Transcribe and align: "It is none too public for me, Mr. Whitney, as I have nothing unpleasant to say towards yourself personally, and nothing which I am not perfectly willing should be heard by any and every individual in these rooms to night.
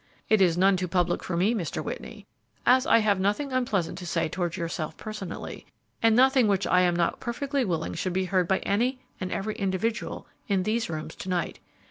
"It 0.29 0.41
is 0.41 0.57
none 0.57 0.77
too 0.77 0.87
public 0.87 1.23
for 1.23 1.37
me, 1.37 1.53
Mr. 1.53 1.83
Whitney, 1.83 2.25
as 2.65 2.87
I 2.87 2.97
have 2.97 3.19
nothing 3.19 3.51
unpleasant 3.53 3.99
to 3.99 4.07
say 4.07 4.27
towards 4.27 4.57
yourself 4.57 4.97
personally, 4.97 5.67
and 6.01 6.15
nothing 6.15 6.47
which 6.47 6.65
I 6.65 6.81
am 6.81 6.95
not 6.95 7.19
perfectly 7.19 7.63
willing 7.63 7.93
should 7.93 8.11
be 8.13 8.25
heard 8.25 8.47
by 8.47 8.57
any 8.65 8.99
and 9.19 9.31
every 9.31 9.53
individual 9.53 10.25
in 10.47 10.63
these 10.63 10.89
rooms 10.89 11.13
to 11.17 11.29
night. 11.29 11.59